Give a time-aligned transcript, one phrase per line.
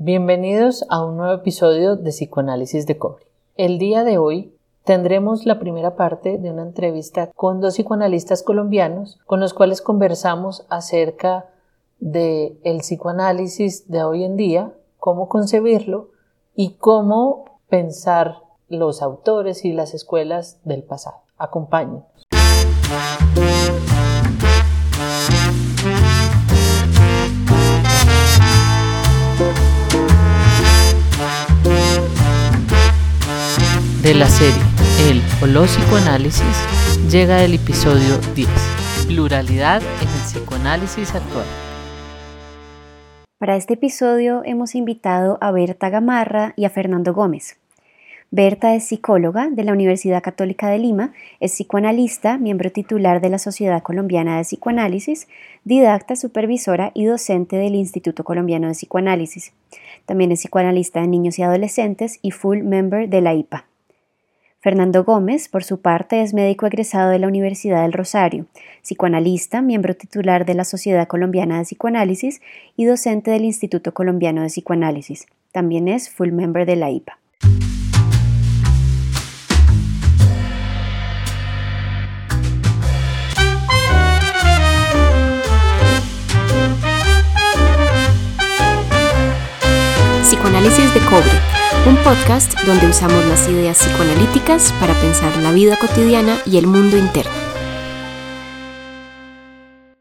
[0.00, 3.26] Bienvenidos a un nuevo episodio de Psicoanálisis de Cobre.
[3.56, 9.18] El día de hoy tendremos la primera parte de una entrevista con dos psicoanalistas colombianos
[9.26, 11.46] con los cuales conversamos acerca
[11.98, 16.10] de el psicoanálisis de hoy en día, cómo concebirlo
[16.54, 18.36] y cómo pensar
[18.68, 21.16] los autores y las escuelas del pasado.
[21.38, 22.27] Acompáñenos.
[34.08, 34.62] De la serie
[35.06, 36.56] El o los psicoanálisis
[37.10, 38.48] llega el episodio 10,
[39.06, 41.44] Pluralidad en el psicoanálisis actual.
[43.36, 47.58] Para este episodio hemos invitado a Berta Gamarra y a Fernando Gómez.
[48.30, 53.38] Berta es psicóloga de la Universidad Católica de Lima, es psicoanalista, miembro titular de la
[53.38, 55.28] Sociedad Colombiana de Psicoanálisis,
[55.64, 59.52] didacta, supervisora y docente del Instituto Colombiano de Psicoanálisis.
[60.06, 63.67] También es psicoanalista de niños y adolescentes y full member de la IPA.
[64.60, 68.46] Fernando Gómez, por su parte, es médico egresado de la Universidad del Rosario,
[68.82, 72.40] psicoanalista, miembro titular de la Sociedad Colombiana de Psicoanálisis
[72.76, 75.26] y docente del Instituto Colombiano de Psicoanálisis.
[75.52, 77.18] También es full member de la IPA.
[90.24, 91.47] Psicoanálisis de cobre
[91.86, 96.96] un podcast donde usamos las ideas psicoanalíticas para pensar la vida cotidiana y el mundo
[96.96, 97.30] interno.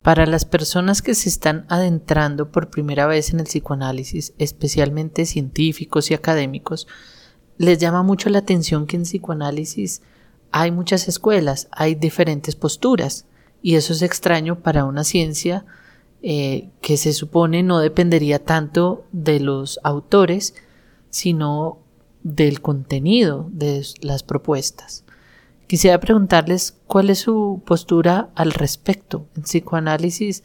[0.02, 6.10] Para las personas que se están adentrando por primera vez en el psicoanálisis, especialmente científicos
[6.10, 6.88] y académicos,
[7.58, 10.02] les llama mucho la atención que en psicoanálisis
[10.52, 13.26] hay muchas escuelas, hay diferentes posturas,
[13.62, 15.66] y eso es extraño para una ciencia
[16.24, 20.56] eh, que se supone no dependería tanto de los autores,
[21.10, 21.80] sino
[22.24, 25.06] del contenido de las propuestas.
[25.68, 29.28] Quisiera preguntarles cuál es su postura al respecto.
[29.36, 30.44] En psicoanálisis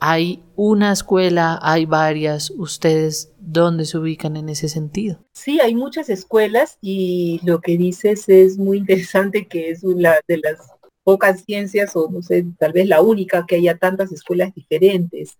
[0.00, 2.50] hay una escuela, hay varias.
[2.50, 5.24] ¿Ustedes dónde se ubican en ese sentido?
[5.32, 10.38] Sí, hay muchas escuelas y lo que dices es muy interesante que es una de
[10.38, 10.58] las
[11.04, 15.38] pocas ciencias o no sé, tal vez la única que haya tantas escuelas diferentes.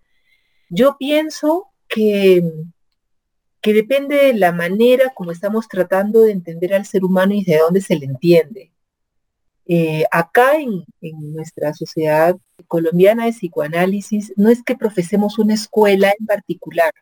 [0.71, 2.45] Yo pienso que
[3.63, 7.59] que depende de la manera como estamos tratando de entender al ser humano y de
[7.59, 8.73] dónde se le entiende.
[9.67, 10.85] Eh, acá en,
[11.33, 12.37] nuestra sociedad
[12.67, 16.93] colombiana de psicoanálisis no es que profesemos una escuela en particular.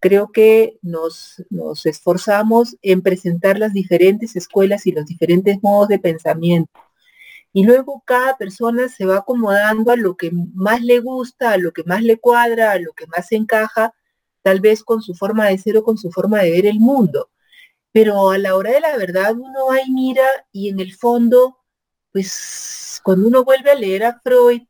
[0.00, 6.00] Creo que nos, nos esforzamos en presentar las diferentes escuelas y los diferentes modos de
[6.00, 6.80] pensamiento.
[7.52, 11.72] Y luego cada persona se va acomodando a lo que más le gusta, a lo
[11.72, 13.94] que más le cuadra, a lo que más encaja
[14.42, 17.30] tal vez con su forma de ser o con su forma de ver el mundo.
[17.92, 21.58] Pero a la hora de la verdad uno ahí mira y en el fondo,
[22.12, 24.62] pues cuando uno vuelve a leer a Freud,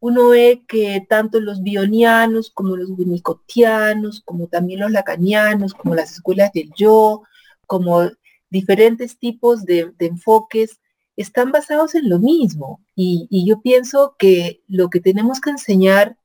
[0.00, 6.12] uno ve que tanto los bionianos como los winnicottianos, como también los lacanianos, como las
[6.12, 7.22] escuelas del yo,
[7.66, 8.10] como
[8.50, 10.80] diferentes tipos de, enfoques,
[11.16, 12.80] están basados en lo mismo.
[12.96, 16.16] y yo pienso que lo que tenemos que enseñar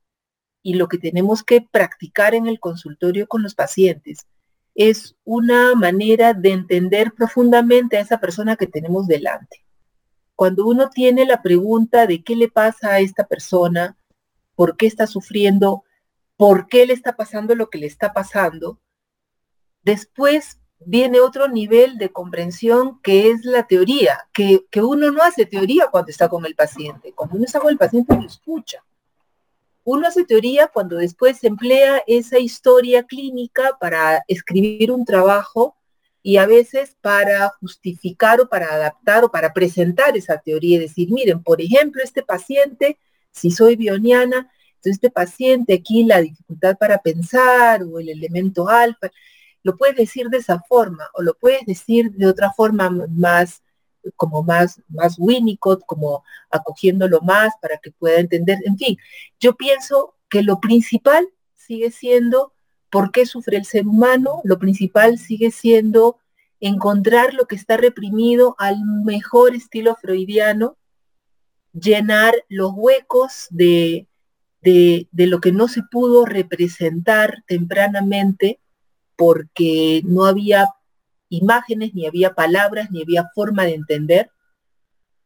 [0.68, 4.26] y lo que tenemos que practicar en el consultorio con los pacientes
[4.74, 9.64] es una manera de entender profundamente a esa persona que tenemos delante.
[10.36, 13.96] Cuando uno tiene la pregunta de qué le pasa a esta persona,
[14.56, 15.84] por qué está sufriendo,
[16.36, 18.78] por qué le está pasando lo que le está pasando,
[19.84, 25.46] después viene otro nivel de comprensión que es la teoría, que, que uno no hace
[25.46, 28.84] teoría cuando está con el paciente, cuando uno está con el paciente lo escucha
[29.90, 35.78] uno hace teoría cuando después emplea esa historia clínica para escribir un trabajo
[36.22, 41.10] y a veces para justificar o para adaptar o para presentar esa teoría y decir,
[41.10, 42.98] miren, por ejemplo, este paciente,
[43.32, 49.10] si soy bioniana, entonces este paciente aquí la dificultad para pensar o el elemento alfa,
[49.62, 53.62] lo puedes decir de esa forma o lo puedes decir de otra forma más
[54.16, 58.58] como más, más Winnicott, como acogiéndolo más para que pueda entender.
[58.64, 58.96] En fin,
[59.40, 62.52] yo pienso que lo principal sigue siendo
[62.90, 66.18] por qué sufre el ser humano, lo principal sigue siendo
[66.60, 70.76] encontrar lo que está reprimido al mejor estilo freudiano,
[71.72, 74.08] llenar los huecos de,
[74.62, 78.60] de, de, lo que no se pudo representar tempranamente
[79.16, 80.68] porque no había
[81.28, 84.30] imágenes, ni había palabras, ni había forma de entender,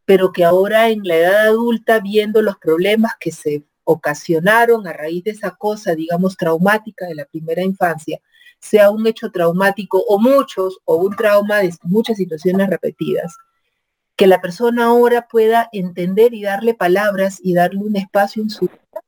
[0.04, 5.24] pero que ahora en la edad adulta, viendo los problemas que se ocasionaron a raíz
[5.24, 8.20] de esa cosa, digamos, traumática de la primera infancia,
[8.58, 13.36] sea un hecho traumático o muchos, o un trauma de muchas situaciones repetidas,
[14.16, 18.66] que la persona ahora pueda entender y darle palabras y darle un espacio en su
[18.66, 19.02] vida,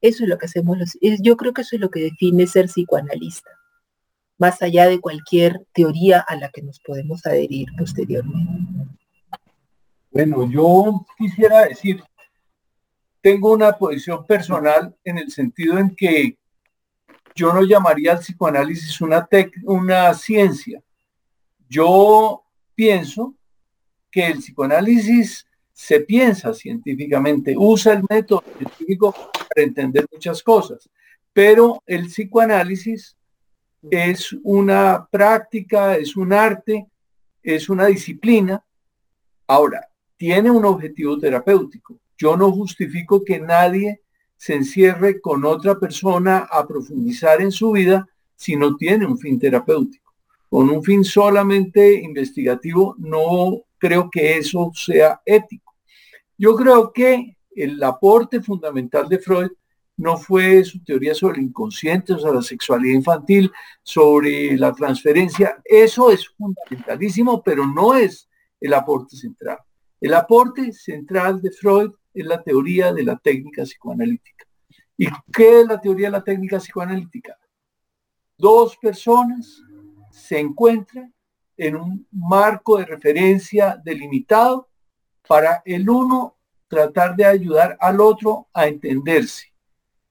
[0.00, 0.78] eso es lo que hacemos.
[0.78, 3.50] Los, yo creo que eso es lo que define ser psicoanalista,
[4.40, 8.88] más allá de cualquier teoría a la que nos podemos adherir posteriormente.
[10.10, 12.02] Bueno, yo quisiera decir,
[13.20, 16.38] tengo una posición personal en el sentido en que
[17.34, 19.28] yo no llamaría al psicoanálisis una,
[19.64, 20.82] una ciencia.
[21.68, 22.42] Yo
[22.74, 23.34] pienso
[24.10, 30.88] que el psicoanálisis se piensa científicamente, usa el método científico para entender muchas cosas,
[31.32, 33.16] pero el psicoanálisis
[33.88, 36.86] es una práctica, es un arte,
[37.42, 38.64] es una disciplina.
[39.46, 41.98] Ahora, tiene un objetivo terapéutico.
[42.18, 44.02] Yo no justifico que nadie
[44.36, 48.06] se encierre con otra persona a profundizar en su vida
[48.36, 50.14] si no tiene un fin terapéutico.
[50.48, 55.74] Con un fin solamente investigativo, no creo que eso sea ético.
[56.36, 59.50] Yo creo que el aporte fundamental de Freud
[60.00, 63.52] no fue su teoría sobre el inconsciente, sobre la sexualidad infantil,
[63.82, 65.60] sobre la transferencia.
[65.62, 68.26] Eso es fundamentalísimo, pero no es
[68.58, 69.58] el aporte central.
[70.00, 74.46] El aporte central de Freud es la teoría de la técnica psicoanalítica.
[74.96, 77.36] ¿Y qué es la teoría de la técnica psicoanalítica?
[78.38, 79.62] Dos personas
[80.10, 81.12] se encuentran
[81.58, 84.66] en un marco de referencia delimitado
[85.28, 86.38] para el uno
[86.68, 89.49] tratar de ayudar al otro a entenderse.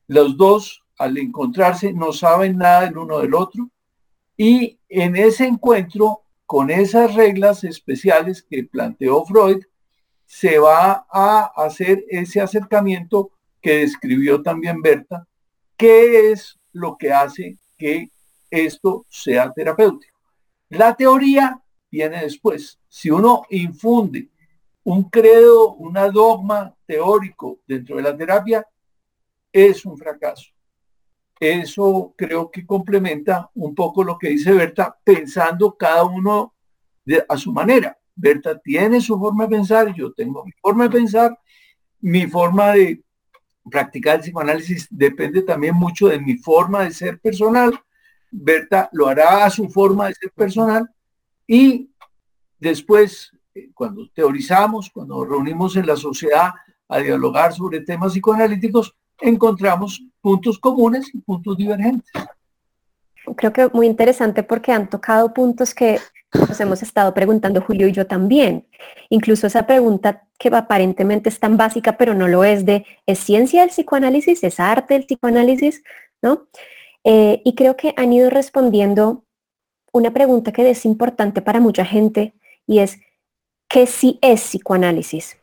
[0.09, 3.69] Los dos, al encontrarse, no saben nada del uno del otro
[4.35, 9.63] y en ese encuentro, con esas reglas especiales que planteó Freud,
[10.25, 13.29] se va a hacer ese acercamiento
[13.61, 15.27] que describió también Berta,
[15.77, 18.09] qué es lo que hace que
[18.49, 20.17] esto sea terapéutico.
[20.69, 21.61] La teoría
[21.91, 22.79] viene después.
[22.87, 24.27] Si uno infunde
[24.85, 28.65] un credo, un dogma teórico dentro de la terapia,
[29.51, 30.51] es un fracaso.
[31.39, 36.53] Eso creo que complementa un poco lo que dice Berta, pensando cada uno
[37.27, 37.97] a su manera.
[38.15, 41.39] Berta tiene su forma de pensar, yo tengo mi forma de pensar,
[42.01, 43.01] mi forma de
[43.69, 47.79] practicar el psicoanálisis depende también mucho de mi forma de ser personal.
[48.31, 50.89] Berta lo hará a su forma de ser personal
[51.47, 51.89] y
[52.59, 56.51] después, eh, cuando teorizamos, cuando reunimos en la sociedad
[56.87, 62.11] a dialogar sobre temas psicoanalíticos, encontramos puntos comunes y puntos divergentes.
[63.35, 65.99] Creo que muy interesante porque han tocado puntos que
[66.33, 68.67] nos hemos estado preguntando Julio y yo también.
[69.09, 73.63] Incluso esa pregunta que aparentemente es tan básica, pero no lo es, de ¿es ciencia
[73.63, 74.43] el psicoanálisis?
[74.43, 75.83] ¿Es arte el psicoanálisis?
[76.21, 76.47] ¿No?
[77.03, 79.23] Eh, y creo que han ido respondiendo
[79.91, 82.33] una pregunta que es importante para mucha gente
[82.67, 82.99] y es,
[83.67, 85.37] ¿qué sí es psicoanálisis?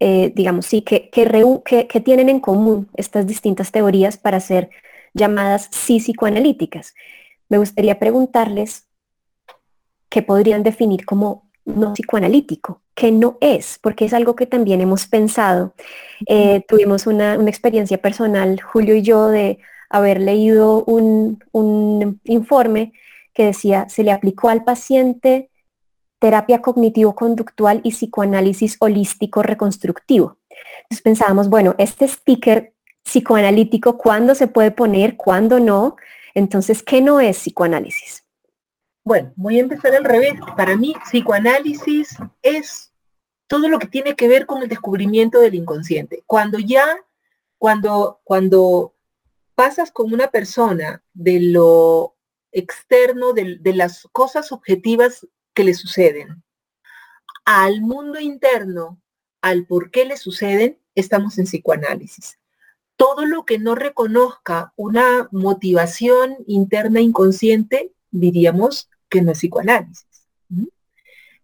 [0.00, 4.70] Eh, digamos, sí, ¿qué, qué, tienen en común estas distintas teorías para ser
[5.12, 6.94] llamadas sí psicoanalíticas?
[7.48, 8.86] Me gustaría preguntarles
[10.08, 15.06] que podrían definir como no psicoanalítico, que no es, porque es algo que también hemos
[15.06, 15.74] pensado.
[16.26, 19.58] Eh, tuvimos una, experiencia personal, Julio y yo, de
[19.90, 22.92] haber leído un, un informe
[23.34, 25.47] que decía, se le aplicó al paciente
[26.18, 30.38] terapia cognitivo-conductual y psicoanálisis holístico reconstructivo.
[30.82, 35.16] Entonces pensábamos, bueno, este speaker psicoanalítico, ¿cuándo se puede poner?
[35.16, 35.96] ¿Cuándo no?
[36.34, 38.24] Entonces, ¿qué no es psicoanálisis?
[39.04, 40.34] Bueno, voy a empezar al revés.
[40.56, 42.92] Para mí, psicoanálisis es
[43.46, 46.22] todo lo que tiene que ver con el descubrimiento del inconsciente.
[46.26, 46.86] Cuando ya,
[47.56, 48.94] cuando, cuando
[49.54, 52.16] pasas con una persona de lo
[52.52, 55.26] externo, de, de las cosas objetivas
[55.58, 56.44] que le suceden,
[57.44, 59.02] al mundo interno,
[59.42, 62.38] al por qué le suceden, estamos en psicoanálisis.
[62.94, 70.06] Todo lo que no reconozca una motivación interna inconsciente, diríamos, que no es psicoanálisis.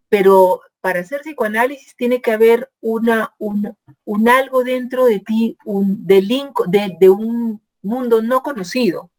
[0.09, 6.07] Pero para hacer psicoanálisis tiene que haber una, un, un algo dentro de ti, un
[6.07, 9.11] delinco, de, de un mundo no conocido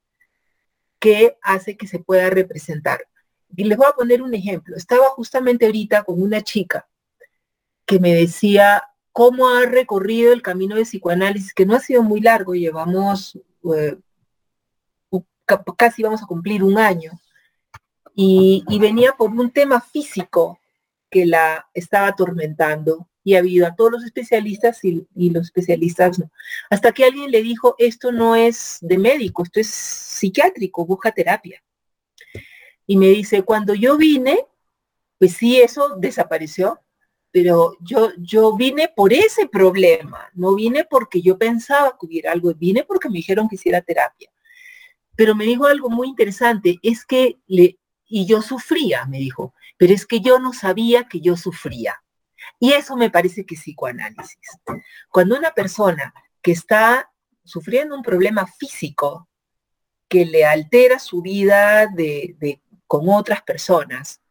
[0.99, 3.05] que hace que se pueda representar.
[3.55, 4.75] Y les voy a poner un ejemplo.
[4.75, 6.87] Estaba justamente ahorita con una chica
[7.85, 12.21] que me decía cómo ha recorrido el camino de psicoanálisis, que no ha sido muy
[12.21, 13.39] largo, llevamos
[13.73, 13.97] eh,
[15.77, 17.11] casi vamos a cumplir un año
[18.15, 20.59] y, venía por un tema físico
[21.09, 26.31] que la estaba atormentando y ha habido a todos los especialistas y, los especialistas no.
[26.69, 31.61] Hasta que alguien le dijo, esto no es de médico, esto es psiquiátrico, busca terapia.
[32.87, 34.45] Y me dice, cuando yo vine,
[35.17, 36.79] pues sí, eso desapareció,
[37.31, 42.53] pero yo, yo vine por ese problema, no vine porque yo pensaba que hubiera algo,
[42.53, 44.29] vine porque me dijeron que hiciera terapia.
[45.15, 47.77] Pero me dijo algo muy interesante, es que le,
[48.07, 52.01] y yo sufría, me dijo, pero es que yo no sabía que yo sufría.
[52.59, 54.37] Y eso me parece que es psicoanálisis.
[55.11, 57.11] Cuando una persona que está
[57.43, 59.27] sufriendo un problema físico
[60.07, 64.21] que le altera su vida de, con otras personas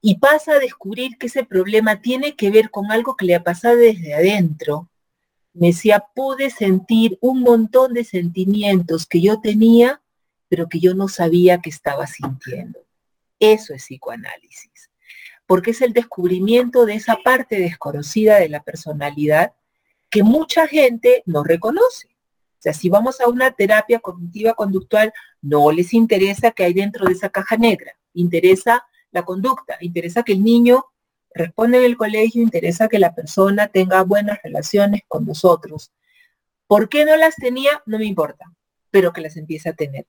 [0.00, 3.42] y pasa a descubrir que ese problema tiene que ver con algo que le ha
[3.42, 4.88] pasado desde adentro,
[5.54, 10.00] me decía, pude sentir un montón de sentimientos que yo tenía,
[10.48, 12.78] pero que yo no sabía que estaba sintiendo.
[13.40, 14.90] Eso es psicoanálisis,
[15.46, 19.52] porque es el descubrimiento de esa parte desconocida de la personalidad
[20.10, 22.08] que mucha gente no reconoce.
[22.08, 25.12] O sea, si vamos a una terapia cognitiva conductual,
[25.42, 30.32] no les interesa que hay dentro de esa caja negra, interesa la conducta, interesa que
[30.32, 30.84] el niño
[31.34, 35.92] responda en el colegio, interesa que la persona tenga buenas relaciones con nosotros.
[36.66, 37.82] ¿Por qué no las tenía?
[37.86, 38.44] No me importa,
[38.90, 40.06] pero que las empiece a tener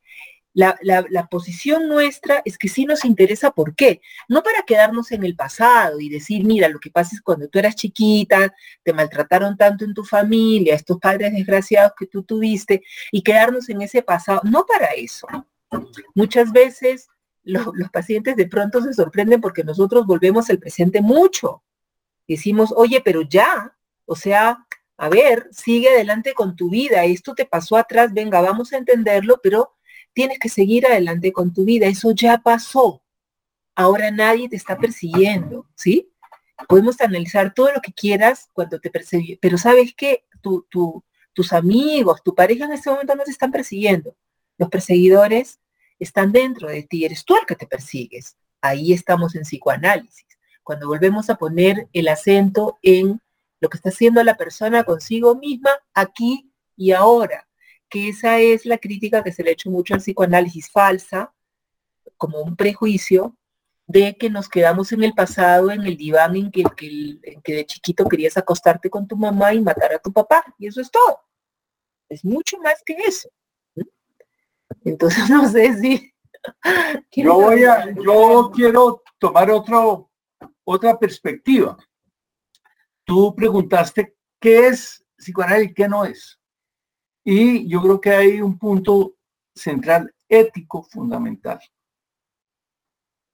[0.53, 5.35] la, posición nuestra es que sí nos interesa por qué, no para quedarnos en el
[5.35, 8.53] pasado y decir, mira, lo que pasa es cuando tú eras chiquita,
[8.83, 13.81] te maltrataron tanto en tu familia, estos padres desgraciados que tú tuviste, y quedarnos en
[13.81, 15.27] ese pasado, no para eso.
[16.15, 17.07] Muchas veces
[17.43, 21.63] los pacientes de pronto se sorprenden porque nosotros volvemos al presente mucho.
[22.27, 23.75] Decimos, oye, pero ya,
[24.05, 24.65] o sea,
[24.97, 29.39] a ver, sigue adelante con tu vida, esto te pasó atrás, venga, vamos a entenderlo,
[29.41, 29.75] pero
[30.13, 33.01] tienes que seguir adelante con tu vida, eso ya pasó.
[33.75, 36.11] Ahora nadie te está persiguiendo, ¿sí?
[36.67, 42.35] Podemos analizar todo lo que quieras cuando te persigue, pero sabes que tus amigos, tu
[42.35, 44.15] pareja en este momento no te están persiguiendo.
[44.57, 45.59] Los perseguidores
[45.99, 48.35] están dentro de ti, eres tú el que te persigues.
[48.61, 50.25] Ahí estamos en psicoanálisis.
[50.63, 53.21] Cuando volvemos a poner el acento en
[53.61, 57.48] lo que está haciendo la persona consigo misma aquí y ahora
[57.89, 61.33] que esa es la crítica que se le ha hecho mucho al psicoanálisis falsa,
[62.17, 63.35] como un prejuicio
[63.87, 66.63] de que nos quedamos en el pasado, en el diván en que,
[67.43, 70.79] que de chiquito querías acostarte con tu mamá y matar a tu papá, y eso
[70.79, 71.19] es todo.
[72.07, 73.29] Es mucho más que eso.
[74.85, 76.13] Entonces no sé si...
[77.11, 80.09] Yo, voy a, yo quiero tomar otro,
[80.63, 81.77] otra perspectiva.
[83.03, 86.38] Tú preguntaste qué es psicoanálisis y qué no es.
[87.31, 89.13] Y yo creo que hay un punto
[89.53, 91.59] central ético fundamental.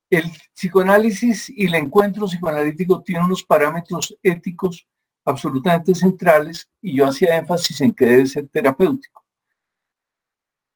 [0.10, 4.86] El psicoanálisis y el encuentro psicoanalítico tienen unos parámetros éticos
[5.24, 9.24] absolutamente centrales y yo hacía énfasis en que debe ser terapéutico.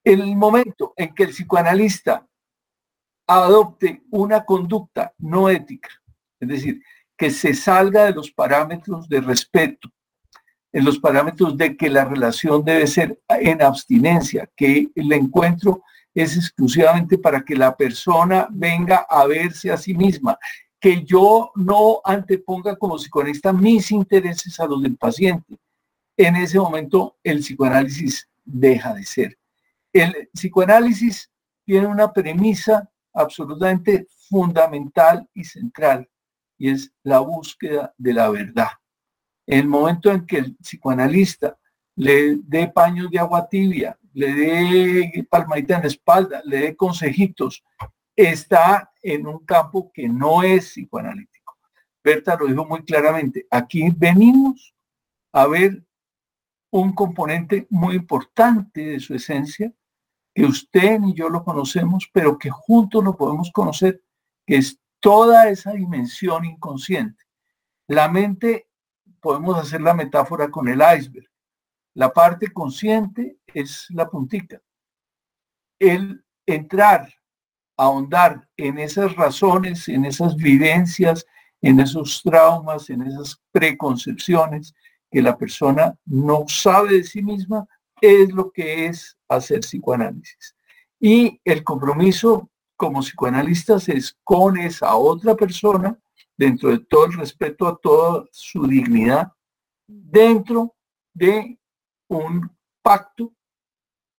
[0.01, 2.25] El momento en que el psicoanalista
[3.27, 5.89] adopte una conducta no ética,
[6.39, 6.81] es decir,
[7.17, 9.89] que se salga de los parámetros de respeto,
[10.71, 15.83] en los parámetros de que la relación debe ser en abstinencia, que el encuentro
[16.13, 20.37] es exclusivamente para que la persona venga a verse a sí misma,
[20.79, 25.57] que yo no anteponga como psicoanalista mis intereses a los del paciente.
[26.15, 29.37] En ese momento el psicoanálisis deja de ser.
[29.91, 31.31] El psicoanálisis
[31.65, 36.07] tiene una premisa absolutamente fundamental y central,
[36.57, 38.69] y es la búsqueda de la verdad
[39.49, 41.57] el momento en que el psicoanalista
[41.95, 47.63] le dé paños de agua tibia, le dé palmadita en la espalda, le dé consejitos,
[48.15, 51.57] está en un campo que no es psicoanalítico.
[52.03, 54.75] Berta lo dijo muy claramente, aquí venimos
[55.33, 55.83] a ver
[56.69, 59.73] un componente muy importante de su esencia,
[60.35, 64.03] que usted y yo lo conocemos, pero que juntos lo podemos conocer,
[64.45, 67.23] que es toda esa dimensión inconsciente.
[67.87, 68.68] La mente
[69.21, 71.29] podemos hacer la metáfora con el iceberg.
[71.95, 74.61] La parte consciente es la puntita.
[75.79, 77.13] El entrar,
[77.77, 81.25] ahondar en esas razones, en esas vivencias,
[81.61, 84.73] en esos traumas, en esas preconcepciones
[85.11, 87.67] que la persona no sabe de sí misma,
[88.01, 90.55] es lo que es hacer psicoanálisis.
[90.99, 95.97] Y el compromiso como psicoanalistas es con esa otra persona
[96.39, 99.27] dentro de todo el respeto a toda su dignidad,
[99.85, 100.73] dentro
[101.13, 101.59] de
[102.07, 102.49] un
[102.81, 103.33] pacto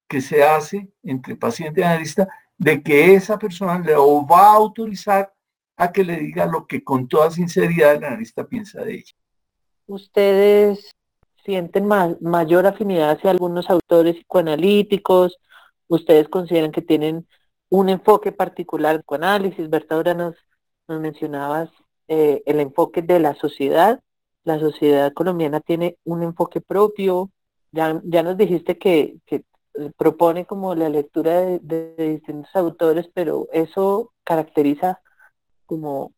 [0.06, 5.32] que se hace entre paciente y analista de que esa persona le va a autorizar
[5.78, 9.14] a que le diga lo que con toda sinceridad el analista piensa de ella.
[9.86, 10.90] ustedes
[11.42, 15.38] sienten mayor afinidad hacia algunos autores psicoanalíticos?
[15.88, 17.26] ¿Ustedes consideran que tienen
[17.70, 19.70] un enfoque particular en psicoanálisis?
[19.70, 20.36] Berta, ahora nos,
[20.86, 21.70] nos mencionabas
[22.10, 24.00] eh, el enfoque de la sociedad.
[24.42, 27.30] La sociedad colombiana tiene un enfoque propio.
[27.70, 29.44] Ya, ya nos dijiste que, que
[29.96, 35.00] propone como la lectura de, distintos autores, pero eso caracteriza
[35.66, 36.12] como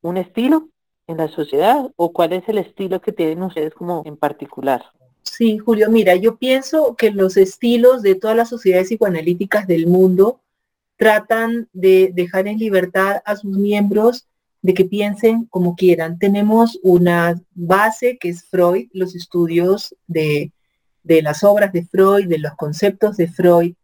[0.00, 0.68] un estilo
[1.06, 4.82] en la sociedad o cuál es el estilo que tienen ustedes como en particular?
[5.22, 10.40] Sí, Julio, mira, yo pienso que los estilos de todas las sociedades psicoanalíticas del mundo
[10.96, 14.29] tratan de dejar en libertad a sus miembros
[14.62, 16.18] de que piensen como quieran.
[16.18, 20.52] Tenemos una base que es Freud, los estudios de,
[21.02, 23.74] de las obras de Freud, de los conceptos de Freud,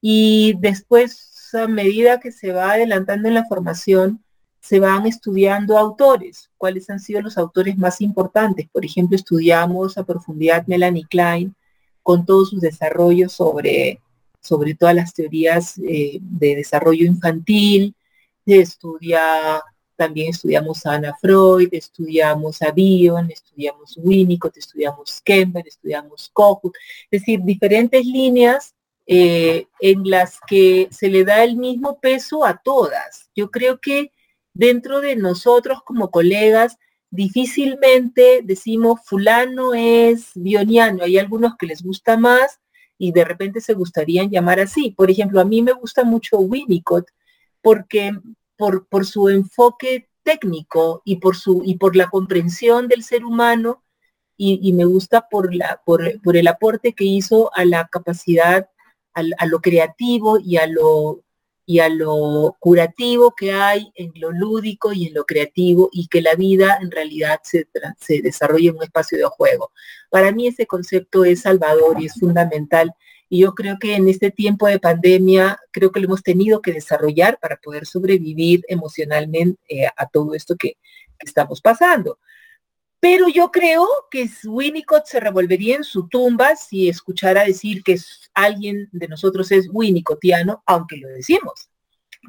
[0.00, 4.22] y después, a medida que se va adelantando en la formación,
[4.60, 8.68] se van estudiando autores, cuáles han sido los autores más importantes.
[8.70, 11.54] Por ejemplo, estudiamos a profundidad Melanie Klein
[12.02, 14.00] con todos sus desarrollos sobre,
[14.40, 17.94] sobre todas las teorías eh, de desarrollo infantil,
[18.44, 19.62] estudia,
[20.02, 26.74] también estudiamos a Ana Freud, estudiamos a Bion, estudiamos Winnicott, estudiamos Kemper, estudiamos Kohut,
[27.08, 28.74] es decir, diferentes líneas
[29.06, 33.30] eh, en las que se le da el mismo peso a todas.
[33.36, 34.10] Yo creo que
[34.52, 36.78] dentro de nosotros como colegas
[37.10, 41.04] difícilmente decimos fulano es bioniano.
[41.04, 42.58] Hay algunos que les gusta más
[42.98, 44.90] y de repente se gustarían llamar así.
[44.90, 47.06] Por ejemplo, a mí me gusta mucho Winnicott
[47.60, 48.10] porque
[48.88, 53.82] por, su enfoque técnico y por, su, y por la comprensión del ser humano
[54.36, 58.68] y, me gusta por, la, por, por, el aporte que hizo a la capacidad,
[59.14, 61.22] a lo creativo y a lo
[61.64, 66.20] y a lo curativo que hay en lo lúdico y en lo creativo y que
[66.20, 69.70] la vida en realidad se, se desarrolla en un espacio de juego.
[70.10, 72.92] Para mí ese concepto es salvador y es fundamental
[73.32, 76.74] y yo creo que en este tiempo de pandemia creo que lo hemos tenido que
[76.74, 80.76] desarrollar para poder sobrevivir emocionalmente eh, a todo esto que,
[81.18, 82.18] que estamos pasando.
[83.00, 87.96] Pero yo creo que Winnicott se revolvería en su tumba si escuchara decir que
[88.34, 91.70] alguien de nosotros es winnicottiano, aunque lo decimos.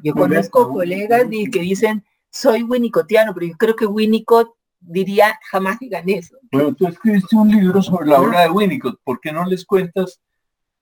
[0.02, 6.08] Yo conozco colegas que dicen, soy winnicottiano, pero yo creo que Winnicott diría, jamás digan
[6.08, 6.38] eso.
[6.50, 8.98] Bueno, tú escribiste un libro sobre la obra de Winnicott.
[9.04, 10.22] ¿Por qué no les cuentas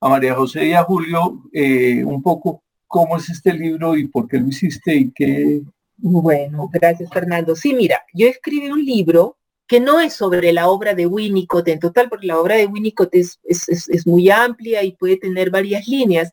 [0.02, 4.26] a María José y a Julio eh, un poco cómo es este libro y por
[4.26, 5.62] qué lo hiciste y qué...
[5.96, 7.54] Bueno, gracias Fernando.
[7.54, 9.38] Sí, mira, yo escribí un libro
[9.68, 13.14] que no es sobre la obra de Winnicott en total, porque la obra de Winnicott
[13.14, 16.32] es, es, muy amplia y puede tener varias líneas,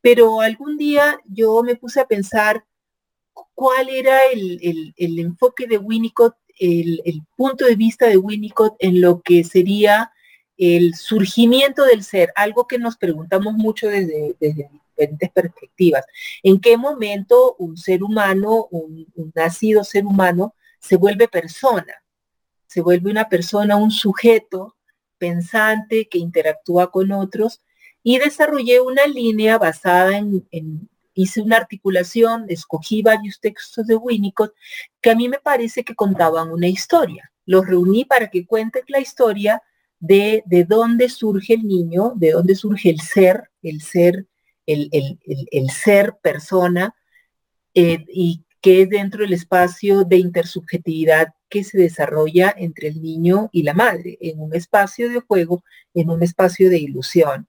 [0.00, 2.64] pero algún día yo me puse a pensar
[3.54, 9.44] cuál era el, enfoque de Winnicott, el, punto de vista de Winnicott en lo que
[9.44, 10.10] sería
[10.56, 16.04] el surgimiento del ser, algo que nos preguntamos mucho desde, diferentes perspectivas.
[16.42, 21.94] ¿En qué momento un ser humano, un nacido ser humano, se vuelve persona?
[22.74, 24.74] se vuelve una persona, un sujeto
[25.16, 27.62] pensante que interactúa con otros
[28.02, 34.54] y desarrollé una línea basada en, hice una articulación, escogí varios textos de Winnicott
[35.00, 37.30] que a mí me parece que contaban una historia.
[37.46, 39.62] Los reuní para que cuenten la historia
[40.06, 44.26] de, de dónde surge el niño, de dónde surge el ser, el ser,
[44.66, 46.94] el, ser persona,
[47.72, 53.48] eh, y que es dentro del espacio de intersubjetividad que se desarrolla entre el niño
[53.50, 55.64] y la madre, en un espacio de juego,
[55.94, 57.48] en un espacio de ilusión,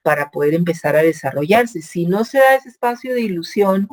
[0.00, 1.82] para poder empezar a desarrollarse.
[1.82, 3.86] Si no se da ese espacio de ilusión,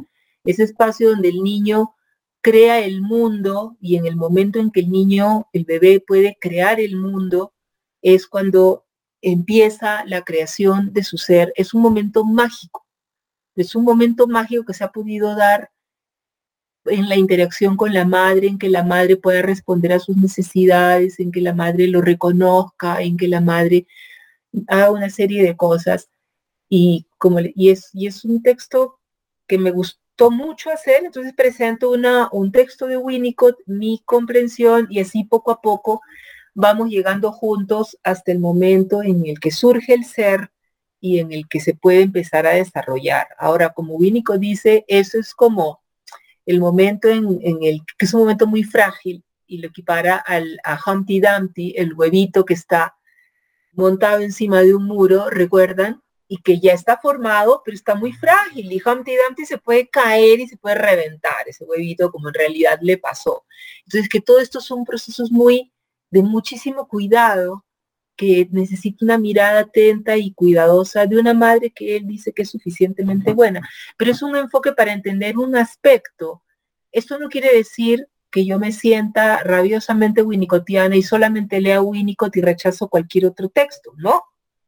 [0.46, 1.96] ese espacio donde el niño
[2.40, 6.80] crea el mundo y en el momento en que el niño, el bebé puede crear
[6.80, 7.54] el mundo,
[8.02, 8.86] es cuando
[9.22, 11.52] empieza la creación de su ser.
[11.56, 12.86] Es un momento mágico.
[13.56, 15.72] Es un momento mágico que se ha podido dar
[16.86, 21.20] en la interacción con la madre, en que la madre pueda responder a sus necesidades,
[21.20, 23.86] en que la madre lo reconozca, en que la madre
[24.68, 26.10] haga una serie de cosas.
[26.70, 29.00] Y, como, y, es, y es un texto
[29.48, 35.00] que me gustó mucho hacer, entonces presento una, un texto de Winnicott, mi comprensión, y
[35.00, 36.02] así poco a poco
[36.54, 40.52] vamos llegando juntos hasta el momento en el que surge el ser
[41.00, 43.28] y en el que se puede empezar a desarrollar.
[43.38, 45.82] Ahora, como Winnicott dice, eso es como
[46.46, 50.80] el momento en, el que es un momento muy frágil y lo equipara al, a
[50.84, 52.96] Humpty Dumpty, el huevito que está
[53.74, 56.02] montado encima de un muro, ¿recuerdan?
[56.28, 60.40] Y que ya está formado, pero está muy frágil y Humpty Dumpty se puede caer
[60.40, 63.46] y se puede reventar ese huevito como en realidad le pasó.
[63.86, 65.72] Entonces que todo esto son procesos muy
[66.12, 67.66] de muchísimo cuidado,
[68.16, 72.50] que necesita una mirada atenta y cuidadosa de una madre que él dice que es
[72.50, 73.62] suficientemente buena.
[73.98, 76.44] Pero es un enfoque para entender un aspecto.
[76.92, 82.42] Esto no quiere decir que yo me sienta rabiosamente winnicottiana y solamente lea Winnicott y
[82.42, 84.24] rechazo cualquier otro texto, ¿no?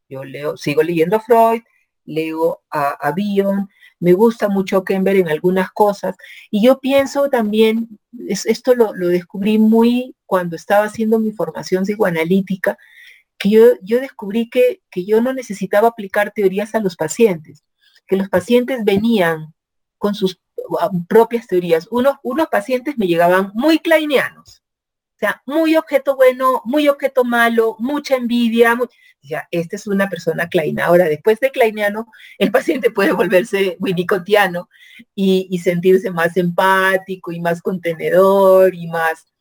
[0.09, 1.61] Yo leo, sigo leyendo a Freud,
[2.05, 3.69] leo a, Bion,
[4.01, 6.15] me gusta mucho Kember en algunas cosas,
[6.49, 7.87] y yo pienso también,
[8.27, 12.77] esto lo, lo descubrí muy cuando estaba haciendo mi formación psicoanalítica,
[13.41, 17.63] que yo, descubrí que, que yo no necesitaba aplicar teorías a los pacientes,
[18.07, 19.53] que los pacientes venían
[19.97, 20.39] con sus
[20.79, 21.87] ah, propias teorías.
[21.89, 24.60] Unos, unos pacientes me llegaban muy kleinianos,
[25.21, 28.77] sea, muy objeto bueno, muy objeto malo, mucha envidia.
[29.21, 30.85] Ya, esta es una persona kleina.
[30.85, 32.07] Ahora, después de kleiniano,
[32.37, 34.69] el paciente puede volverse winnicottiano
[35.15, 39.31] y, y sentirse más empático y más contenedor y más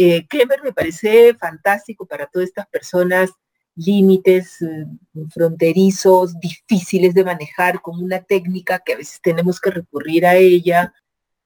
[0.00, 0.24] eh,
[0.62, 3.30] me parece fantástico para todas estas personas,
[3.74, 10.24] límites mm, fronterizos, difíciles de manejar, con una técnica que a veces tenemos que recurrir
[10.24, 10.94] a ella.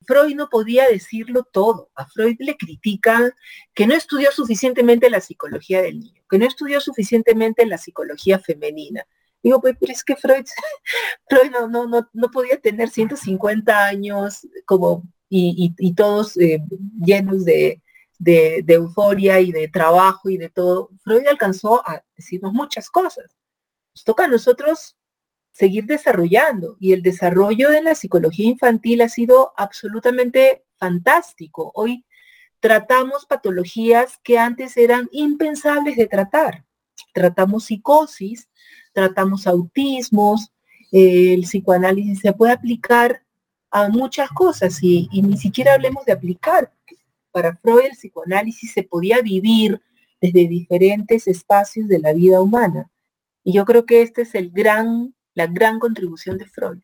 [0.03, 1.91] Freud no podía decirlo todo.
[1.95, 3.33] A Freud le critican
[3.75, 9.07] que no estudió suficientemente la psicología del niño, que no estudió suficientemente la psicología femenina.
[9.43, 10.45] Digo, pues, pero es que Freud,
[11.29, 16.63] Freud no, no, no, no podía tener 150 años como, y, todos eh,
[17.01, 17.83] llenos de,
[18.19, 23.37] de, euforia y de trabajo y de todo, Freud alcanzó a decirnos muchas cosas.
[23.95, 24.97] Nos toca a nosotros
[25.53, 31.71] seguir desarrollando y el desarrollo de la psicología infantil ha sido absolutamente fantástico.
[31.75, 32.05] Hoy
[32.61, 36.65] tratamos patologías que antes eran impensables de tratar.
[37.13, 38.49] Tratamos psicosis,
[38.93, 40.53] tratamos autismos,
[40.91, 43.23] el psicoanálisis se puede aplicar
[43.71, 46.71] a muchas cosas y, y, ni siquiera hablemos de aplicar,
[47.31, 49.81] para Freud el psicoanálisis se podía vivir
[50.21, 52.91] desde diferentes espacios de la vida humana.
[53.43, 56.81] Y yo creo que esta es el gran, la gran contribución de Freud.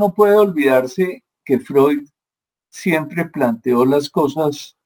[0.00, 2.08] No puede olvidarse que Freud
[2.70, 4.76] siempre planteó las cosas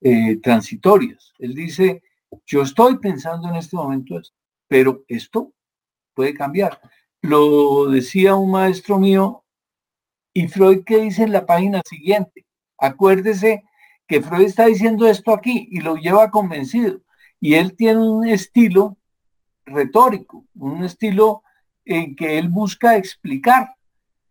[0.00, 1.32] eh, transitorias.
[1.38, 2.02] Él dice,
[2.46, 4.34] yo estoy pensando en este momento esto,
[4.66, 5.52] pero esto
[6.14, 6.80] puede cambiar.
[7.20, 9.44] Lo decía un maestro mío,
[10.32, 12.46] y Freud que dice en la página siguiente,
[12.78, 13.64] acuérdese
[14.06, 17.02] que Freud está diciendo esto aquí y lo lleva convencido.
[17.38, 18.96] Y él tiene un estilo
[19.66, 21.42] retórico, un estilo
[21.84, 23.73] en que él busca explicar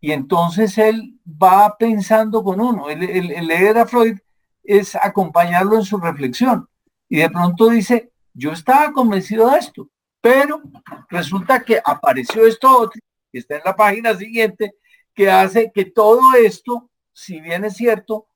[0.04, 2.90] y entonces él va pensando con uno.
[2.90, 4.18] El, leer a Freud
[4.62, 6.68] es acompañarlo en su reflexión.
[7.08, 9.88] Y de pronto dice, yo estaba convencido de esto,
[10.20, 10.60] pero
[11.08, 13.00] resulta que apareció esto otro,
[13.32, 14.74] que está en la página siguiente,
[15.14, 18.26] que hace que todo esto, si bien es cierto,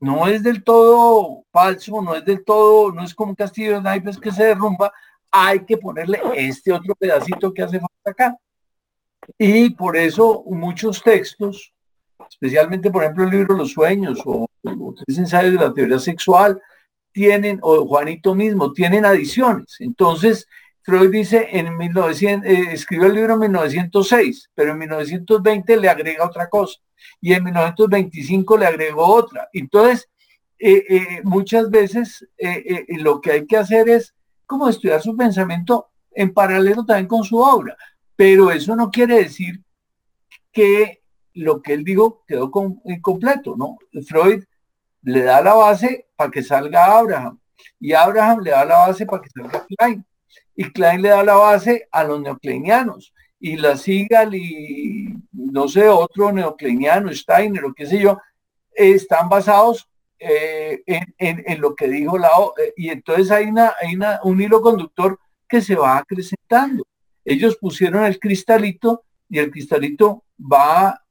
[0.00, 3.82] no es del todo falso, no es del todo, no es como un castillo de
[3.82, 4.94] naipes que se derrumba,
[5.30, 8.38] hay que ponerle este otro pedacito que hace falta acá.
[9.36, 11.72] Y por eso muchos textos,
[12.30, 16.60] especialmente por ejemplo el libro Los Sueños o, Tres Ensayos de la Teoría Sexual,
[17.12, 19.76] tienen, o Juanito mismo, tienen adiciones.
[19.80, 20.46] Entonces,
[20.82, 26.26] Freud dice, en 1900, eh, escribió el libro en 1906, pero en 1920 le agrega
[26.26, 26.78] otra cosa
[27.20, 29.48] y en 1925 le agregó otra.
[29.52, 30.08] Entonces,
[30.58, 32.26] eh, eh, muchas veces
[33.00, 34.14] lo que hay que hacer es
[34.46, 37.76] como estudiar su pensamiento en paralelo también con su obra.
[38.18, 39.62] Pero eso no quiere decir
[40.50, 41.04] que
[41.34, 42.50] lo que él dijo quedó
[42.84, 43.78] incompleto, ¿no?
[44.08, 44.42] Freud
[45.02, 47.38] le da la base para que salga Abraham
[47.78, 50.04] y Abraham le da la base para que salga Klein
[50.56, 55.88] y Klein le da la base a los neocleinianos y la Sigal y no sé,
[55.88, 58.18] otro neocleiniano, Steiner o qué sé yo,
[58.72, 64.40] están basados eh, en, lo que dijo la eh, y entonces hay, una, hay un
[64.40, 66.82] hilo conductor que se va acrecentando.
[67.28, 71.04] Ellos pusieron el cristalito y el cristalito va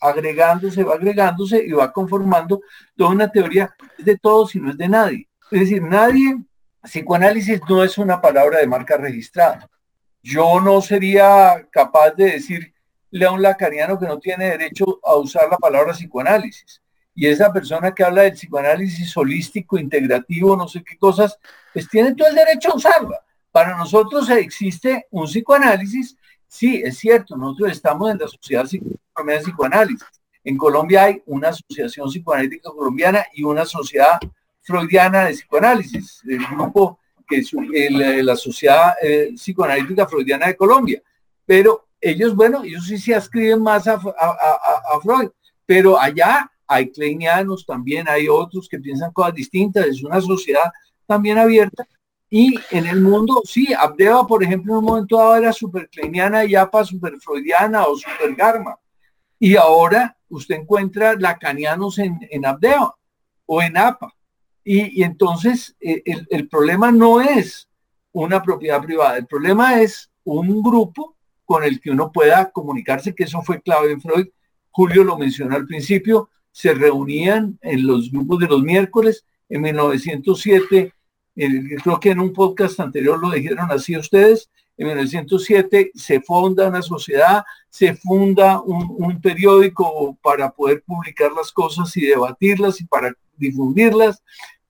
[0.00, 2.60] agregándose, va agregándose y va conformando
[2.96, 5.28] toda una teoría de todos y no es de nadie.
[5.52, 6.38] Es decir, nadie,
[6.82, 9.70] psicoanálisis no es una palabra de marca registrada.
[10.20, 12.74] Yo no sería capaz de decir
[13.12, 16.82] un Lacaniano que no tiene derecho a usar la palabra psicoanálisis.
[17.14, 21.38] Y esa persona que habla del psicoanálisis holístico, integrativo, no sé qué cosas,
[21.72, 23.20] pues tiene todo el derecho a usarla.
[23.54, 26.16] Para nosotros existe un psicoanálisis,
[26.48, 30.08] sí, es cierto, nosotros estamos en la Sociedad de Psicoanálisis.
[30.42, 34.18] En Colombia hay una asociación psicoanalítica colombiana y una sociedad
[34.60, 41.00] freudiana de psicoanálisis, el grupo que es la Sociedad eh, Psicoanalítica Freudiana de Colombia.
[41.46, 44.00] Pero ellos, bueno, ellos sí se ascriben más a,
[45.00, 45.30] Freud,
[45.64, 50.72] pero allá hay kleinianos, también hay otros que piensan cosas distintas, es una sociedad
[51.06, 51.86] también abierta.
[52.30, 56.44] Y en el mundo, sí, Abdeva, por ejemplo, en un momento dado era super kleiniana
[56.44, 58.76] y APA super freudiana o super garma.
[59.38, 62.94] Y ahora usted encuentra lacanianos en, en Abdeva
[63.46, 64.12] o en APA.
[64.64, 67.68] Y, entonces eh, el, el problema no es
[68.12, 73.24] una propiedad privada, el problema es un grupo con el que uno pueda comunicarse, que
[73.24, 74.28] eso fue clave en Freud.
[74.70, 79.24] Julio lo mencionó al principio, se reunían en los grupos de los miércoles.
[79.48, 80.93] En 1907,
[81.34, 86.82] creo que en un podcast anterior lo dijeron así ustedes, en 1907 se funda una
[86.82, 94.22] sociedad, se funda un, periódico para poder publicar las cosas y debatirlas y para difundirlas.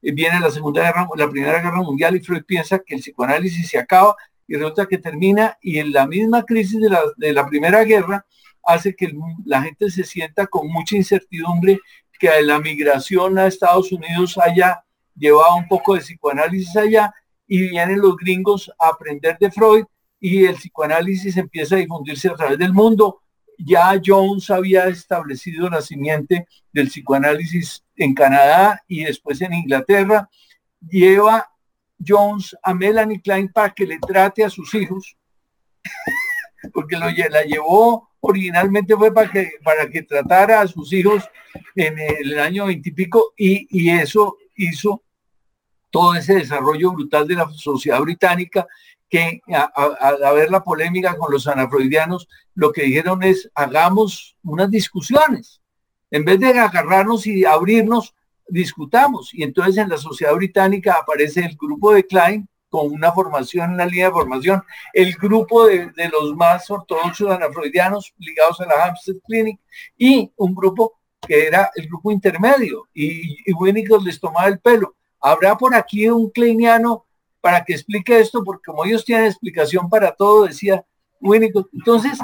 [0.02, 3.68] Eh, viene la Segunda Guerra, la Primera Guerra Mundial y Freud piensa que el psicoanálisis
[3.68, 4.14] se acaba
[4.46, 8.26] y resulta que termina y en la misma crisis de la, de la Primera Guerra
[8.62, 9.10] hace que
[9.46, 11.80] la gente se sienta con mucha incertidumbre
[12.18, 17.12] que la migración a Estados Unidos haya llevado un poco de psicoanálisis allá
[17.46, 19.84] y vienen los gringos a aprender de Freud
[20.20, 23.20] y el psicoanálisis empieza a difundirse a través del mundo.
[23.58, 30.28] Ya Jones había establecido la simiente del psicoanálisis en Canadá y después en Inglaterra.
[30.80, 31.48] Lleva
[32.04, 35.16] Jones a Melanie Klein para que le trate a sus hijos,
[36.72, 41.22] porque lo, la llevó originalmente fue para que, para que tratara a sus hijos
[41.76, 45.03] en el año veintipico y, y eso hizo
[45.94, 48.66] todo ese desarrollo brutal de la sociedad británica
[49.08, 55.62] que a, ver la polémica con los anafroidianos, lo que dijeron es hagamos unas discusiones.
[56.10, 58.12] En vez de agarrarnos y abrirnos,
[58.48, 59.32] discutamos.
[59.32, 63.86] Y entonces en la sociedad británica aparece el grupo de Klein con una formación, una
[63.86, 69.60] línea de formación, el grupo de, los más ortodoxos anafroidianos ligados a la Hampstead Clinic
[69.96, 74.96] y un grupo que era el grupo intermedio y, y Winnicott les tomaba el pelo.
[75.26, 77.06] Habrá por aquí un kleiniano
[77.40, 80.84] para que explique esto, porque como ellos tienen explicación para todo, decía
[81.18, 81.70] Winnicott.
[81.72, 82.18] Entonces,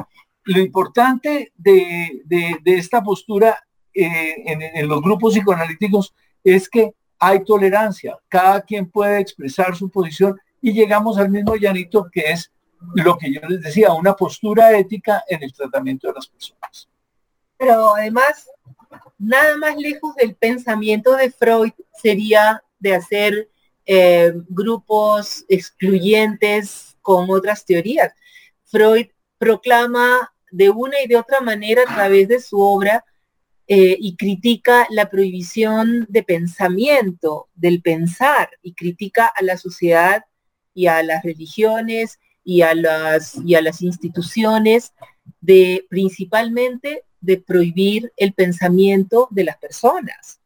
[0.44, 2.22] lo importante de,
[2.66, 3.58] esta postura
[3.94, 10.38] eh, en, los grupos psicoanalíticos es que hay tolerancia, cada quien puede expresar su posición
[10.60, 12.52] y llegamos al mismo llanito que es
[12.96, 16.90] lo que yo les decía, una postura ética en el tratamiento de las personas.
[17.56, 18.46] Pero además,
[19.18, 23.50] nada más lejos del pensamiento de Freud sería de hacer
[23.86, 28.12] eh, grupos excluyentes con otras teorías.
[28.64, 29.06] Freud
[29.38, 33.04] proclama de una y de otra manera a través de su obra
[33.66, 40.24] eh, y critica la prohibición de pensamiento, del pensar, y critica a la sociedad
[40.74, 44.92] y a las religiones y a las, y a las instituciones
[45.40, 50.39] de principalmente de prohibir el pensamiento de las personas.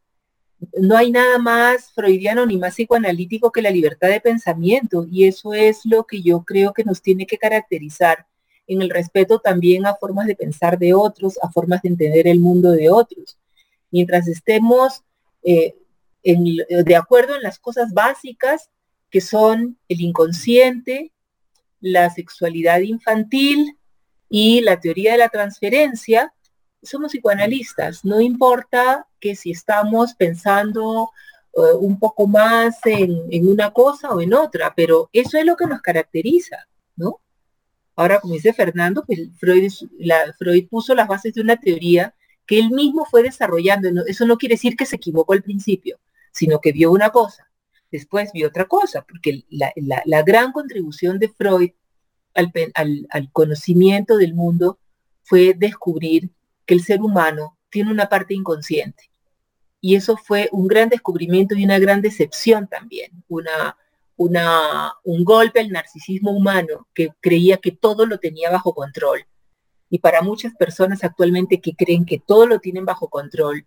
[0.73, 5.53] No hay nada más freudiano ni más psicoanalítico que la libertad de pensamiento y eso
[5.53, 8.27] es lo que yo creo que nos tiene que caracterizar
[8.67, 12.39] en el respeto también a formas de pensar de otros, a formas de entender el
[12.39, 13.37] mundo de otros.
[13.91, 15.03] Mientras estemos
[15.43, 15.75] eh,
[16.23, 18.69] de acuerdo en las cosas básicas
[19.11, 21.11] que son el inconsciente,
[21.79, 23.77] la sexualidad infantil
[24.27, 26.33] y la teoría de la transferencia,
[26.85, 28.05] somos psicoanalistas.
[28.05, 31.11] No importa que si estamos pensando
[31.53, 35.67] eh, un poco más en, una cosa o en otra, pero eso es lo que
[35.67, 37.21] nos caracteriza, ¿no?
[37.95, 39.71] Ahora, como dice Fernando, pues Freud,
[40.37, 42.13] Freud puso las bases de una teoría
[42.45, 44.05] que él mismo fue desarrollando.
[44.05, 45.97] Eso no quiere decir que se equivocó al principio,
[46.31, 47.49] sino que vio una cosa,
[47.89, 51.71] después vio otra cosa, porque la, gran contribución de Freud
[52.33, 52.51] al,
[53.09, 54.77] al conocimiento del mundo
[55.23, 56.31] fue descubrir
[56.65, 59.11] que el ser humano tiene una parte inconsciente
[59.81, 63.77] Y eso fue un gran descubrimiento y una gran decepción también, una,
[64.17, 69.25] una, un golpe al narcisismo humano que creía que todo lo tenía bajo control.
[69.89, 73.65] Y para muchas personas actualmente que creen que todo lo tienen bajo control,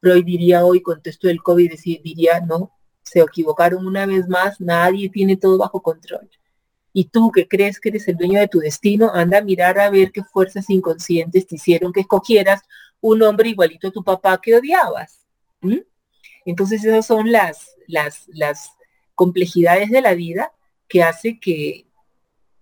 [0.00, 5.10] Freud diría hoy, con esto del COVID, diría, no, se equivocaron una vez más, nadie
[5.10, 6.28] tiene todo bajo control.
[6.92, 9.90] Y tú que crees que eres el dueño de tu destino, anda a mirar a
[9.90, 12.62] ver qué fuerzas inconscientes te hicieron que escogieras
[13.00, 15.26] un hombre igualito a tu papá que odiabas.
[16.44, 18.72] Entonces esas son las, las, las
[19.14, 20.52] complejidades de la vida
[20.88, 21.86] que hace que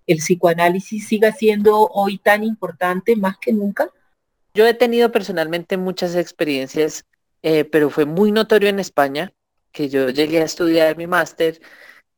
[0.06, 3.90] el psicoanálisis siga siendo hoy tan importante más que nunca.
[4.54, 7.04] Yo he tenido personalmente muchas experiencias,
[7.42, 9.32] eh, pero fue muy notorio en España
[9.70, 11.60] que yo llegué a estudiar mi máster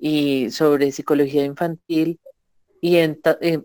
[0.00, 2.18] y sobre psicología infantil
[2.80, 3.20] y em,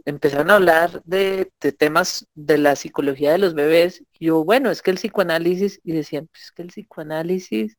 [0.06, 4.04] empezaron a hablar de, temas de la psicología de los bebés.
[4.20, 7.78] Y yo, bueno, es que el psicoanálisis, y decían, pues es que el psicoanálisis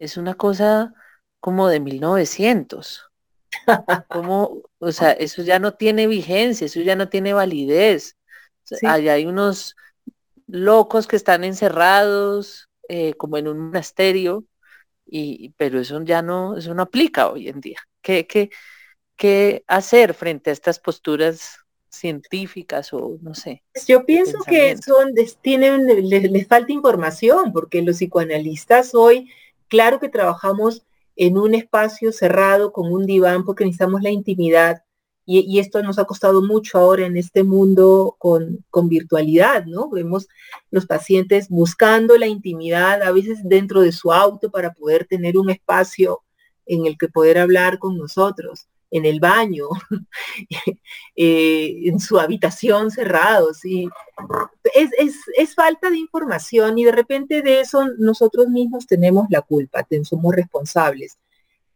[0.00, 0.92] es una cosa
[1.38, 3.04] como de 1900.
[4.08, 8.16] Como, o sea, eso ya no tiene vigencia, eso ya no tiene validez.
[8.82, 9.76] Allá hay unos
[10.48, 14.44] locos que están encerrados eh, como en un monasterio,
[15.10, 17.78] y, pero eso ya no, eso no aplica hoy en día.
[18.02, 18.50] ¿Qué, qué,
[19.16, 21.58] qué hacer frente a estas posturas
[21.90, 23.62] científicas o no sé.
[23.86, 29.30] Yo pienso que son, tienen, les, falta información, porque los psicoanalistas hoy,
[29.68, 30.84] claro que trabajamos
[31.16, 34.84] en un espacio cerrado con un diván porque necesitamos la intimidad
[35.30, 39.90] y, esto nos ha costado mucho ahora en este mundo con, virtualidad, ¿no?
[39.90, 40.26] Vemos
[40.70, 45.50] los pacientes buscando la intimidad, a veces dentro de su auto para poder tener un
[45.50, 46.22] espacio
[46.64, 49.66] en el que poder hablar con nosotros en el baño,
[51.16, 53.62] eh, en su habitación cerrados.
[53.66, 53.86] Y
[54.74, 60.34] es, falta de información y de repente de eso nosotros mismos tenemos la culpa, somos
[60.34, 61.18] responsables.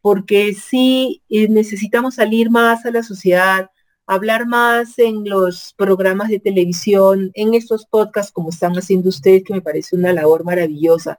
[0.02, 3.70] Porque sí eh, necesitamos salir más a la sociedad,
[4.06, 9.54] hablar más en los programas de televisión, en estos podcasts como están haciendo ustedes, que
[9.54, 11.18] me parece una labor maravillosa.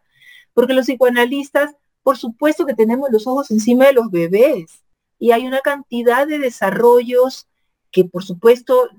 [0.54, 4.84] Porque los psicoanalistas, por supuesto que tenemos los ojos encima de los bebés
[5.18, 7.48] y hay una cantidad de desarrollos
[7.92, 8.90] que por supuesto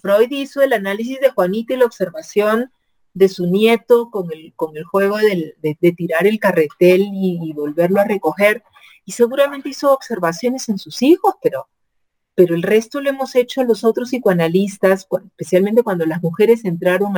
[0.00, 2.72] Freud hizo el análisis de Juanita y la observación
[3.14, 5.54] de su nieto con el, con el juego de,
[5.96, 8.64] tirar el carretel y, volverlo a recoger.
[9.04, 11.68] Y seguramente hizo observaciones en sus hijos, pero,
[12.34, 17.14] pero el resto lo hemos hecho los otros psicoanalistas, especialmente cuando las mujeres entraron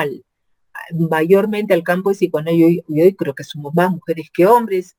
[1.11, 2.83] mayormente al campo de psicoanálisis.
[2.88, 4.97] Yo, yo creo que somos más mujeres que hombres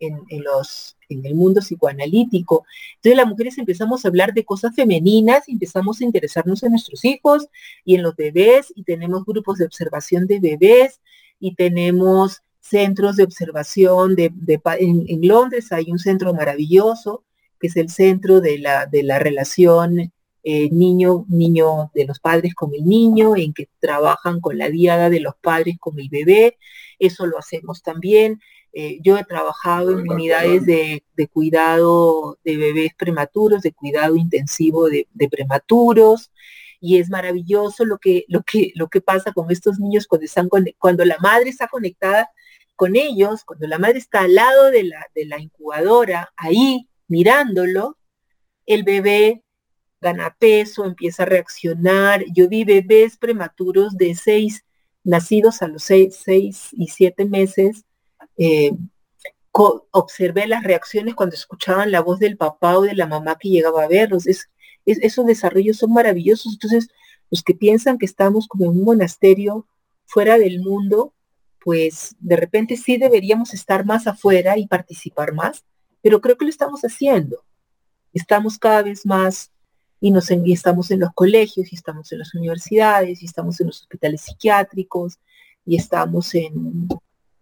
[0.00, 2.64] en, los, en el mundo psicoanalítico.
[2.96, 7.48] Entonces las mujeres empezamos a hablar de cosas femeninas, empezamos a interesarnos en nuestros hijos
[7.84, 11.00] y en los bebés, y tenemos grupos de observación de bebés,
[11.40, 14.32] y tenemos centros de observación de,
[14.78, 17.24] en, Londres hay un centro maravilloso
[17.60, 20.12] que es el centro de la, de la relación
[20.44, 25.10] eh, niño, niño de los padres con el niño, en que trabajan con la diada
[25.10, 26.56] de los padres con el bebé.
[26.98, 28.40] Eso lo hacemos también.
[28.72, 31.02] Eh, yo he trabajado en unidades de,
[31.32, 36.30] cuidado de bebés prematuros, de cuidado intensivo de, prematuros,
[36.80, 40.48] y es maravilloso lo que, lo, que, lo que pasa con estos niños cuando, están
[40.78, 42.30] cuando la madre está conectada
[42.78, 47.98] con ellos, cuando la madre está al lado de la, incubadora, ahí mirándolo,
[48.66, 49.42] el bebé
[50.00, 52.24] gana peso, empieza a reaccionar.
[52.32, 54.64] Yo vi bebés prematuros de seis,
[55.02, 57.84] nacidos a los seis, seis y siete meses,
[58.36, 58.70] eh,
[59.50, 63.82] observé las reacciones cuando escuchaban la voz del papá o de la mamá que llegaba
[63.82, 64.28] a verlos.
[64.28, 64.50] Es,
[64.86, 66.52] esos desarrollos son maravillosos.
[66.52, 66.90] Entonces,
[67.28, 69.66] los que piensan que estamos como en un monasterio
[70.06, 71.12] fuera del mundo,
[71.64, 75.64] pues de repente sí deberíamos estar más afuera y participar más,
[76.02, 77.44] pero creo que lo estamos haciendo.
[78.12, 79.50] Estamos cada vez más
[80.00, 83.68] y, nos, y estamos en los colegios, y estamos en las universidades, y estamos en
[83.68, 85.18] los hospitales psiquiátricos,
[85.66, 86.88] y estamos en,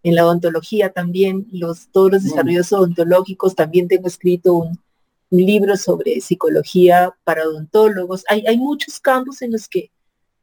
[0.03, 4.79] en la odontología también, los, todos los desarrollos odontológicos, también tengo escrito un,
[5.29, 8.23] libro sobre psicología para odontólogos.
[8.29, 9.91] Hay, hay, muchos campos en los que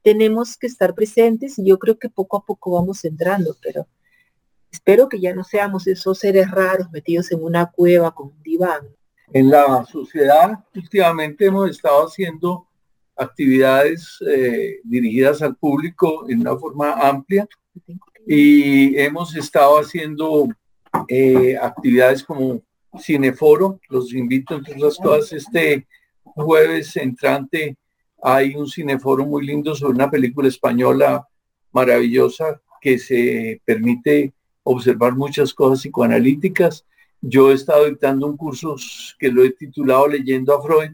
[0.05, 3.89] tenemos que estar presentes y yo creo que poco a poco vamos entrando, pero
[4.71, 8.87] espero que ya no seamos esos seres raros metidos en una cueva con un diván.
[9.33, 12.69] En la sociedad últimamente hemos estado haciendo
[13.17, 17.49] actividades eh, dirigidas al público en una forma amplia
[18.27, 20.49] y hemos estado haciendo
[21.09, 22.61] eh, actividades como
[23.01, 23.81] Cineforo.
[23.89, 25.87] Los invito entre otras cosas este
[26.35, 27.79] jueves entrante
[28.27, 31.29] hay un cineforo muy lindo sobre una película española
[31.73, 36.87] maravillosa que se permite observar muchas cosas psicoanalíticas.
[37.21, 38.77] Yo he estado dictando un curso
[39.19, 40.93] que lo he titulado Leyendo a Freud,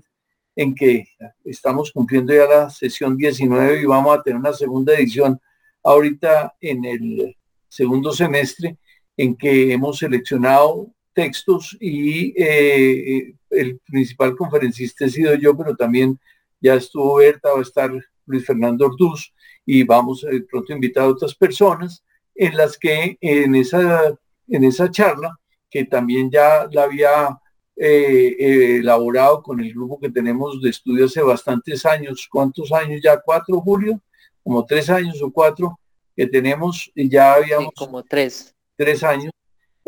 [0.57, 1.07] en que
[1.45, 5.41] estamos cumpliendo ya la sesión 19 y vamos a tener una segunda edición
[5.85, 7.37] ahorita en el
[7.69, 8.77] segundo semestre,
[9.17, 16.19] en que hemos seleccionado textos y eh, el principal conferencista he sido yo, pero también
[16.61, 17.91] ya estuvo Berta, va a estar
[18.27, 19.33] Luis Fernando Orduz
[19.67, 22.05] y vamos a pronto invitar a otras personas
[22.35, 24.15] en las que en esa,
[24.49, 25.39] en esa charla,
[25.69, 27.39] que también ya la había
[27.77, 33.01] eh, eh, elaborado con el grupo que tenemos de estudio hace bastantes años, ¿cuántos años
[33.03, 33.21] ya?
[33.21, 34.01] ¿Cuatro, Julio?
[34.43, 35.79] Como tres años o cuatro
[36.17, 37.73] que tenemos, y ya habíamos...
[37.77, 38.55] como tres.
[38.77, 39.33] Tres años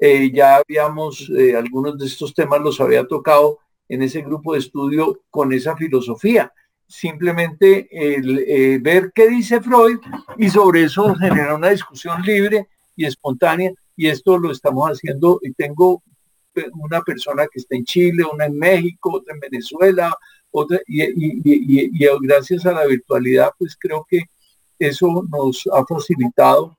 [0.05, 4.59] eh, ya habíamos, eh, algunos de estos temas los había tocado en ese grupo de
[4.59, 6.53] estudio con esa filosofía.
[6.93, 9.99] Simplemente el, eh, ver qué dice Freud
[10.36, 13.72] y sobre eso generar una discusión libre y espontánea.
[13.97, 16.03] Y esto lo estamos haciendo y tengo
[16.74, 20.14] una persona que está en Chile, una en México, otra en Venezuela,
[20.51, 24.24] otra, y, y gracias a la virtualidad, pues creo que
[24.78, 26.76] eso nos ha facilitado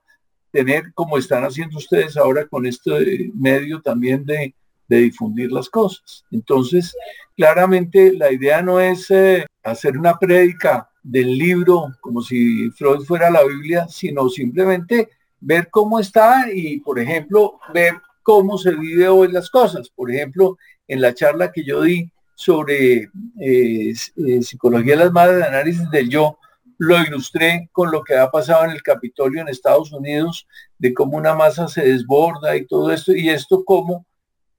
[0.52, 4.54] tener, como están haciendo ustedes ahora con este medio también de,
[4.98, 6.26] difundir las cosas.
[6.32, 6.96] Entonces,
[7.36, 13.30] claramente la idea no es eh, hacer una prédica del libro como si Freud fuera
[13.30, 19.32] la Biblia, sino simplemente ver cómo está y, por ejemplo, ver cómo se vive hoy
[19.32, 19.90] las cosas.
[19.90, 25.44] Por ejemplo, en la charla que yo di sobre eh, eh, psicología de las madres,
[25.44, 26.38] análisis del yo,
[26.78, 31.18] lo ilustré con lo que ha pasado en el Capitolio en Estados Unidos, de cómo
[31.18, 34.06] una masa se desborda y todo esto, y esto cómo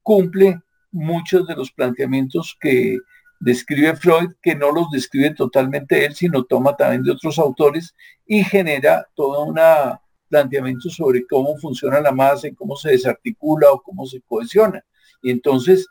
[0.05, 0.61] cumple
[0.93, 2.99] muchos de los planteamientos que
[3.41, 7.95] describe Freud, que no los describe totalmente él, sino toma también de otros autores
[8.25, 9.59] y genera todo un
[10.29, 14.85] planteamiento sobre cómo funciona la masa y cómo se desarticula o cómo se cohesiona.
[15.23, 15.87] Y entonces,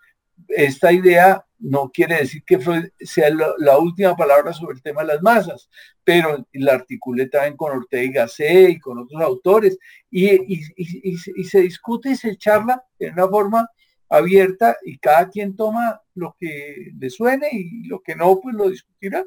[0.48, 5.08] esta idea no quiere decir que Freud sea la, última palabra sobre el tema de
[5.08, 5.70] las masas,
[6.04, 9.78] pero la articulé también con Ortega y Gasset y con otros autores,
[10.12, 10.64] y,
[11.46, 13.70] se discute y se charla en una forma
[14.14, 18.70] abierta y cada quien toma lo que le suene y lo que no, pues lo
[18.70, 19.26] discutirá.